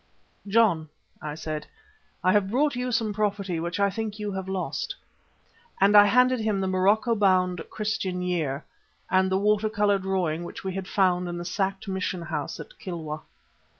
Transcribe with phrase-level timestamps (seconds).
[0.47, 0.89] "John,"
[1.21, 1.67] I said,
[2.23, 4.95] "I have brought you some property which I think you have lost,"
[5.79, 8.65] and I handed him the morocco bound Christian Year
[9.11, 12.79] and the water colour drawing which we had found in the sacked mission house at
[12.79, 13.21] Kilwa.